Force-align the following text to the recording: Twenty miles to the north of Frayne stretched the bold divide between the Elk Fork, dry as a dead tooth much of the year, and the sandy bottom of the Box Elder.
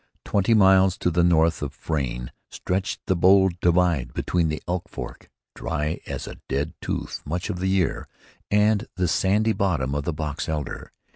Twenty 0.25 0.55
miles 0.55 0.97
to 0.97 1.11
the 1.11 1.23
north 1.23 1.61
of 1.61 1.73
Frayne 1.75 2.31
stretched 2.49 3.01
the 3.05 3.15
bold 3.15 3.59
divide 3.59 4.13
between 4.15 4.49
the 4.49 4.59
Elk 4.67 4.89
Fork, 4.89 5.29
dry 5.53 5.99
as 6.07 6.25
a 6.25 6.39
dead 6.49 6.73
tooth 6.81 7.21
much 7.23 7.51
of 7.51 7.59
the 7.59 7.67
year, 7.69 8.07
and 8.49 8.87
the 8.95 9.07
sandy 9.07 9.53
bottom 9.53 9.93
of 9.93 10.03
the 10.03 10.11
Box 10.11 10.49
Elder. 10.49 10.91